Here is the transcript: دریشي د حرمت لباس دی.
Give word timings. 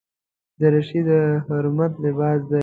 دریشي 0.59 1.01
د 1.09 1.09
حرمت 1.45 1.93
لباس 2.03 2.39
دی. 2.49 2.59